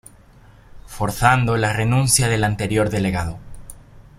[0.87, 3.37] Forzando la renuncia del anterior delegado.